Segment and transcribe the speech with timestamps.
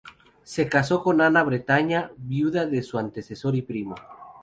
[0.41, 3.93] Se casó con Ana de Bretaña, viuda de su antecesor y primo.